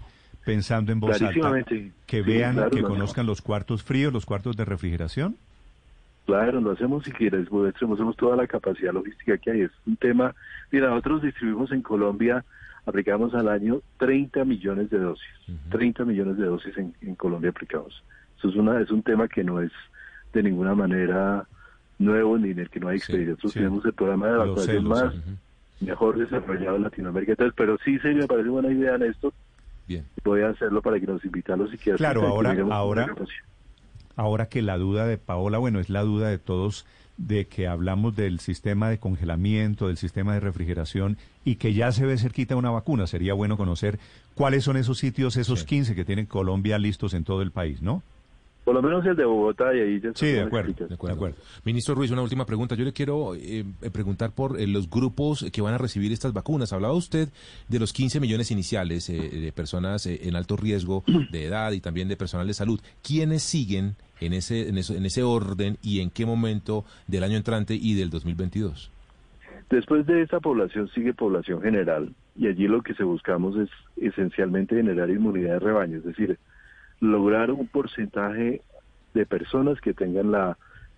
pensando 0.45 0.91
en 0.91 0.99
voz 0.99 1.19
alta, 1.19 1.65
que 2.05 2.21
vean, 2.21 2.69
que 2.69 2.83
conozcan 2.83 3.25
los 3.25 3.41
cuartos 3.41 3.81
fríos, 3.81 4.13
los 4.13 4.25
cuartos 4.27 4.55
de 4.55 4.65
refrigeración. 4.65 5.37
Claro, 6.25 6.61
lo 6.61 6.71
hacemos 6.71 7.03
si 7.03 7.11
quieres, 7.11 7.47
hacemos 7.47 8.15
toda 8.15 8.35
la 8.35 8.45
capacidad 8.45 8.93
logística 8.93 9.37
que 9.37 9.51
hay. 9.51 9.61
Es 9.61 9.71
un 9.87 9.95
tema, 9.95 10.35
mira, 10.69 10.89
nosotros 10.89 11.23
distribuimos 11.23 11.71
en 11.71 11.81
Colombia, 11.81 12.43
aplicamos 12.85 13.33
al 13.33 13.47
año 13.47 13.81
30 13.97 14.45
millones 14.45 14.89
de 14.89 14.99
dosis, 14.99 15.27
30 15.69 16.05
millones 16.05 16.37
de 16.37 16.45
dosis 16.45 16.77
en, 16.77 17.15
Colombia 17.15 17.49
aplicamos. 17.49 18.03
Eso 18.37 18.49
es, 18.49 18.55
una, 18.55 18.79
es 18.81 18.91
un 18.91 19.01
tema 19.01 19.27
que 19.27 19.43
no 19.43 19.61
es 19.61 19.71
de 20.33 20.43
ninguna 20.43 20.75
manera 20.75 21.47
nuevo 22.05 22.37
ni 22.37 22.51
en 22.51 22.59
el 22.59 22.69
que 22.69 22.79
no 22.79 22.89
hay 22.89 22.97
experiencia. 22.97 23.33
Nosotros 23.33 23.53
tenemos 23.53 23.85
el 23.85 23.93
programa 23.93 24.27
de 24.27 24.37
vacunación 24.37 24.83
más 24.85 25.13
mejor 25.79 26.17
desarrollado 26.17 26.75
en 26.75 26.83
Latinoamérica. 26.83 27.33
Entonces, 27.33 27.53
pero 27.57 27.77
sí, 27.83 27.97
sí, 27.99 28.09
me 28.09 28.27
parece 28.27 28.49
buena 28.49 28.71
idea, 28.71 28.97
Néstor. 28.97 29.33
Bien. 29.87 30.05
Voy 30.23 30.41
a 30.41 30.49
hacerlo 30.49 30.81
para 30.81 30.99
que 30.99 31.07
nos 31.07 31.23
invitarlos 31.25 31.71
si 31.71 31.77
quieres. 31.77 31.97
Claro, 31.97 32.25
ahora, 32.27 32.55
ahora, 32.69 33.15
ahora 34.15 34.45
que 34.47 34.61
la 34.61 34.77
duda 34.77 35.05
de 35.05 35.17
Paola, 35.17 35.57
bueno, 35.57 35.79
es 35.79 35.89
la 35.89 36.01
duda 36.01 36.29
de 36.29 36.37
todos 36.37 36.85
de 37.17 37.45
que 37.45 37.67
hablamos 37.67 38.15
del 38.15 38.39
sistema 38.39 38.89
de 38.89 38.97
congelamiento, 38.97 39.87
del 39.87 39.97
sistema 39.97 40.33
de 40.33 40.39
refrigeración 40.39 41.17
y 41.45 41.55
que 41.55 41.73
ya 41.73 41.91
se 41.91 42.05
ve 42.05 42.17
cerquita 42.17 42.55
una 42.55 42.71
vacuna. 42.71 43.05
Sería 43.05 43.33
bueno 43.33 43.57
conocer 43.57 43.99
cuáles 44.33 44.63
son 44.63 44.77
esos 44.77 44.97
sitios, 44.97 45.37
esos 45.37 45.63
15 45.63 45.93
que 45.93 46.05
tiene 46.05 46.25
Colombia 46.25 46.79
listos 46.79 47.13
en 47.13 47.23
todo 47.23 47.41
el 47.41 47.51
país, 47.51 47.81
¿no? 47.81 48.01
Por 48.63 48.75
lo 48.75 48.81
menos 48.81 49.03
el 49.05 49.15
de 49.15 49.25
Bogotá 49.25 49.73
y 49.75 49.79
ahí 49.79 49.99
ya 49.99 50.11
Sí, 50.13 50.27
de 50.27 50.41
acuerdo, 50.41 50.87
de 50.87 50.93
acuerdo, 50.93 51.35
Ministro 51.65 51.95
Ruiz, 51.95 52.11
una 52.11 52.21
última 52.21 52.45
pregunta. 52.45 52.75
Yo 52.75 52.85
le 52.85 52.93
quiero 52.93 53.33
eh, 53.33 53.65
eh, 53.81 53.89
preguntar 53.91 54.35
por 54.35 54.59
eh, 54.59 54.67
los 54.67 54.87
grupos 54.87 55.49
que 55.51 55.61
van 55.61 55.73
a 55.73 55.79
recibir 55.79 56.11
estas 56.11 56.31
vacunas. 56.31 56.71
Hablaba 56.71 56.93
usted 56.93 57.29
de 57.67 57.79
los 57.79 57.91
15 57.91 58.19
millones 58.19 58.51
iniciales 58.51 59.07
de 59.07 59.51
personas 59.51 60.05
en 60.05 60.35
alto 60.35 60.57
riesgo 60.57 61.03
de 61.31 61.45
edad 61.45 61.71
y 61.71 61.81
también 61.81 62.07
de 62.07 62.17
personal 62.17 62.45
de 62.45 62.53
salud. 62.53 62.79
¿Quiénes 63.01 63.41
siguen 63.41 63.95
en 64.19 64.33
ese, 64.33 64.69
en, 64.69 64.77
en 64.77 65.05
ese 65.05 65.23
orden 65.23 65.77
y 65.81 66.01
en 66.01 66.11
qué 66.11 66.27
momento 66.27 66.85
del 67.07 67.23
año 67.23 67.37
entrante 67.37 67.73
y 67.73 67.95
del 67.95 68.11
2022? 68.11 68.91
Después 69.71 70.05
de 70.05 70.21
esa 70.21 70.39
población 70.39 70.89
sigue 70.89 71.13
población 71.13 71.61
general 71.61 72.13
y 72.35 72.47
allí 72.47 72.67
lo 72.67 72.81
que 72.83 72.93
se 72.93 73.03
buscamos 73.03 73.55
es 73.57 73.69
esencialmente 73.97 74.75
generar 74.75 75.09
inmunidad 75.09 75.53
de 75.53 75.59
rebaño, 75.59 75.97
es 75.97 76.03
decir, 76.03 76.37
lograr 77.01 77.51
un 77.51 77.67
porcentaje 77.67 78.61
de 79.13 79.25
personas 79.25 79.81
que 79.81 79.93
tengan 79.93 80.31
la 80.31 80.57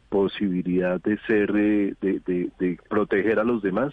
posibilidad 0.10 1.01
de 1.01 1.17
ser, 1.25 1.51
de, 1.51 1.95
de, 2.00 2.79
proteger 2.88 3.39
a 3.39 3.43
los 3.43 3.63
demás. 3.63 3.91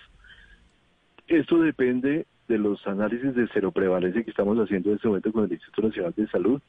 Esto 1.29 1.63
depende 1.63 2.27
de 2.49 2.59
los 2.59 2.87
análisis 2.87 3.35
de 3.35 3.49
seroprevalencia 3.49 4.23
que 4.23 4.31
estamos 4.31 4.59
haciendo 4.59 4.91
en 4.91 4.97
este 4.97 5.09
momento 5.09 5.33
con 5.33 5.45
el 5.45 5.53
Instituto 5.53 5.87
Nacional 5.89 6.13
de 6.17 6.27
Salud, 6.27 6.61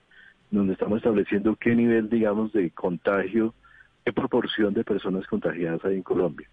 donde 0.51 0.73
estamos 0.73 0.97
estableciendo 0.97 1.55
qué 1.55 1.75
nivel, 1.75 2.09
digamos, 2.09 2.53
de 2.53 2.69
contagio, 2.69 3.53
qué 4.05 4.13
proporción 4.13 4.73
de 4.73 4.83
personas 4.83 5.27
contagiadas 5.27 5.83
hay 5.83 5.95
en 5.95 6.03
Colombia. 6.03 6.47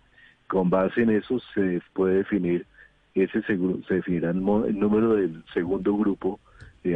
Con 0.48 0.70
base 0.70 1.02
en 1.02 1.10
eso 1.10 1.38
se 1.54 1.82
puede 1.92 2.16
definir 2.16 2.66
ese 3.14 3.42
seguro, 3.42 3.80
se 3.86 3.94
definirá 3.94 4.30
el 4.30 4.42
número 4.42 5.14
del 5.14 5.44
segundo 5.52 5.96
grupo 5.96 6.40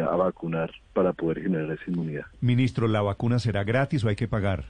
a 0.01 0.11
vacunar 0.17 0.71
para 0.93 1.13
poder 1.13 1.43
generar 1.43 1.71
esa 1.71 1.91
inmunidad. 1.91 2.27
Ministro, 2.41 2.89
¿la 2.89 3.03
vacuna 3.03 3.39
será 3.39 3.65
gratis 3.65 4.05
o 4.05 4.09
hay 4.09 4.17
que 4.17 4.29
pagar? 4.29 4.65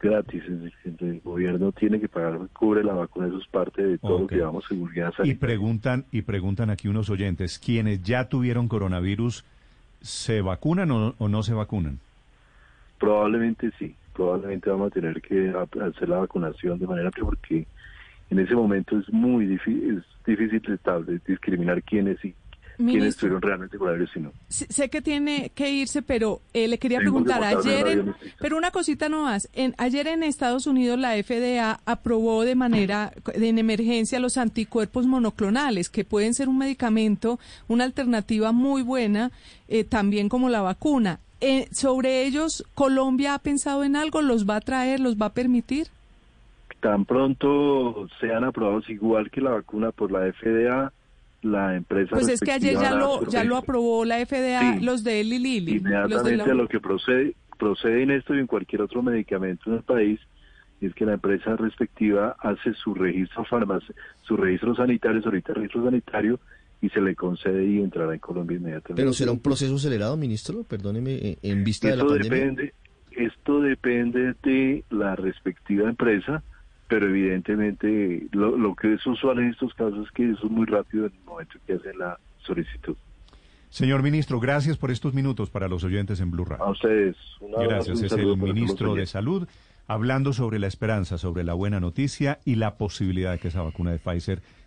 Gratis, 0.00 0.42
el 0.84 1.20
gobierno 1.24 1.72
tiene 1.72 1.98
que 1.98 2.08
pagar, 2.08 2.38
cubre 2.52 2.84
la 2.84 2.92
vacuna, 2.92 3.28
eso 3.28 3.38
es 3.38 3.46
parte 3.46 3.82
de 3.82 3.98
todo 3.98 4.20
lo 4.20 4.26
que 4.26 4.36
llamamos 4.36 4.64
seguridad 4.68 5.08
Y 5.12 5.16
sanitaria. 5.16 5.40
preguntan, 5.40 6.04
y 6.12 6.22
preguntan 6.22 6.68
aquí 6.68 6.88
unos 6.88 7.08
oyentes, 7.08 7.58
¿quienes 7.58 8.02
ya 8.02 8.28
tuvieron 8.28 8.68
coronavirus 8.68 9.44
se 10.02 10.42
vacunan 10.42 10.90
o, 10.90 11.14
o 11.16 11.28
no 11.28 11.42
se 11.42 11.54
vacunan? 11.54 12.00
Probablemente 12.98 13.70
sí, 13.78 13.94
probablemente 14.12 14.68
vamos 14.68 14.88
a 14.88 14.94
tener 14.94 15.22
que 15.22 15.50
hacer 15.82 16.08
la 16.08 16.18
vacunación 16.18 16.78
de 16.78 16.86
manera 16.86 17.10
que 17.10 17.22
porque 17.22 17.66
en 18.30 18.38
ese 18.38 18.54
momento 18.54 18.98
es 18.98 19.10
muy 19.12 19.46
difícil, 19.46 19.98
es 19.98 20.24
difícil 20.26 20.62
discriminar 21.26 21.82
quiénes 21.82 22.22
y 22.24 22.34
quiénes 22.76 23.10
estuvieron 23.10 23.42
realmente 23.42 23.76
y 23.76 24.20
no. 24.20 24.32
Sé 24.48 24.88
que 24.88 25.00
tiene 25.02 25.50
que 25.54 25.70
irse, 25.70 26.02
pero 26.02 26.40
eh, 26.52 26.68
le 26.68 26.78
quería 26.78 26.98
Tengo 26.98 27.12
preguntar 27.22 27.42
ayer, 27.44 27.86
en- 27.88 28.14
pero 28.40 28.56
una 28.56 28.70
cosita 28.70 29.08
no 29.08 29.22
más. 29.24 29.48
En, 29.52 29.74
ayer 29.78 30.06
en 30.08 30.22
Estados 30.22 30.66
Unidos 30.66 30.98
la 30.98 31.12
FDA 31.22 31.80
aprobó 31.86 32.44
de 32.44 32.54
manera 32.54 33.12
en 33.34 33.58
emergencia 33.58 34.18
los 34.20 34.36
anticuerpos 34.36 35.06
monoclonales, 35.06 35.88
que 35.88 36.04
pueden 36.04 36.34
ser 36.34 36.48
un 36.48 36.58
medicamento, 36.58 37.38
una 37.68 37.84
alternativa 37.84 38.52
muy 38.52 38.82
buena, 38.82 39.30
eh, 39.68 39.84
también 39.84 40.28
como 40.28 40.48
la 40.48 40.62
vacuna. 40.62 41.20
Eh, 41.40 41.68
sobre 41.72 42.24
ellos, 42.24 42.64
¿Colombia 42.74 43.34
ha 43.34 43.38
pensado 43.38 43.84
en 43.84 43.96
algo? 43.96 44.22
¿Los 44.22 44.48
va 44.48 44.56
a 44.56 44.60
traer? 44.60 45.00
¿Los 45.00 45.16
va 45.20 45.26
a 45.26 45.32
permitir? 45.32 45.88
Tan 46.80 47.04
pronto 47.04 48.08
sean 48.20 48.44
aprobados 48.44 48.88
igual 48.90 49.30
que 49.30 49.40
la 49.40 49.50
vacuna 49.50 49.90
por 49.90 50.10
la 50.12 50.20
FDA, 50.32 50.92
la 51.44 51.76
empresa 51.76 52.10
Pues 52.10 52.28
es 52.28 52.40
que 52.40 52.52
ayer 52.52 52.74
ya 52.74 52.94
lo, 52.94 53.28
ya 53.28 53.44
lo 53.44 53.56
aprobó 53.56 54.04
la 54.04 54.18
FDA, 54.24 54.78
Sí. 54.78 54.84
los 54.84 55.04
de 55.04 55.20
Eli 55.20 55.38
Lilly. 55.38 55.74
los 55.78 55.82
de 55.84 55.90
Inmediatamente 55.90 56.46
la- 56.48 56.54
lo 56.54 56.68
que 56.68 56.80
procede, 56.80 57.34
procede 57.58 58.02
en 58.02 58.10
esto 58.10 58.34
y 58.34 58.38
en 58.40 58.46
cualquier 58.46 58.82
otro 58.82 59.02
medicamento 59.02 59.70
en 59.70 59.76
el 59.76 59.82
país 59.82 60.18
es 60.80 60.94
que 60.94 61.04
la 61.06 61.14
empresa 61.14 61.54
respectiva 61.56 62.36
hace 62.40 62.74
su 62.74 62.94
registro 62.94 63.44
farmac 63.44 63.82
su 64.22 64.36
registro 64.36 64.74
sanitario, 64.74 65.20
su 65.22 65.28
ahorita 65.28 65.52
registro 65.54 65.84
sanitario 65.84 66.40
y 66.82 66.88
se 66.90 67.00
le 67.00 67.14
concede 67.14 67.64
y 67.64 67.78
entrará 67.80 68.12
en 68.12 68.18
Colombia 68.20 68.56
inmediatamente. 68.56 69.00
Pero 69.00 69.12
será 69.12 69.30
un 69.32 69.40
proceso 69.40 69.74
acelerado, 69.76 70.16
ministro, 70.16 70.64
perdóneme, 70.64 71.12
eh, 71.14 71.38
en 71.42 71.62
vista 71.64 71.88
de 71.88 71.96
la 71.96 72.02
Esto 72.02 72.14
pandemia. 72.14 72.38
depende, 72.38 72.74
esto 73.12 73.60
depende 73.60 74.34
de 74.42 74.84
la 74.90 75.14
respectiva 75.16 75.88
empresa, 75.88 76.42
pero 76.88 77.08
evidentemente 77.08 78.26
lo, 78.32 78.56
lo 78.56 78.74
que 78.74 78.94
es 78.94 79.06
usual 79.06 79.38
en 79.38 79.50
estos 79.50 79.72
casos 79.74 80.06
es 80.06 80.12
que 80.12 80.30
eso 80.30 80.46
es 80.46 80.50
muy 80.50 80.66
rápido 80.66 81.06
en 81.06 81.12
el 81.12 81.24
momento 81.24 81.58
que 81.66 81.74
hacen 81.74 81.98
la 81.98 82.18
solicitud. 82.38 82.96
Señor 83.70 84.02
ministro, 84.02 84.38
gracias 84.38 84.76
por 84.76 84.92
estos 84.92 85.14
minutos 85.14 85.50
para 85.50 85.66
los 85.66 85.82
oyentes 85.82 86.20
en 86.20 86.30
Blue 86.30 86.44
Radio. 86.44 86.64
A 86.64 86.70
ustedes, 86.70 87.16
un 87.40 87.54
abrazo, 87.54 87.68
Gracias, 87.70 87.98
un 87.98 88.04
es 88.04 88.12
el 88.12 88.36
ministro 88.36 88.94
de. 88.94 89.06
Salud 89.06 89.48
hablando 89.86 90.32
sobre 90.32 90.58
la 90.58 90.66
esperanza, 90.66 91.18
sobre 91.18 91.44
la 91.44 91.54
buena 91.54 91.80
noticia 91.80 92.38
y 92.44 92.54
la 92.54 92.76
posibilidad 92.76 93.32
de 93.32 93.38
que 93.38 93.48
esa 93.48 93.62
vacuna 93.62 93.90
de 93.90 93.98
Pfizer 93.98 94.42